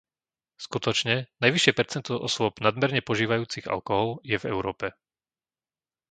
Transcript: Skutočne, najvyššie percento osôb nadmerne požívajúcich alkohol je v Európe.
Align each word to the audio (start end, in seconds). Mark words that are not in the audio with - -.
Skutočne, 0.65 1.15
najvyššie 1.45 1.77
percento 1.79 2.13
osôb 2.27 2.53
nadmerne 2.65 3.01
požívajúcich 3.09 3.65
alkohol 3.75 4.09
je 4.31 4.37
v 4.41 4.47
Európe. 4.53 4.87